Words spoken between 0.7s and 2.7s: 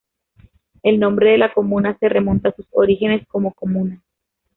El nombre de la comuna se remonta a sus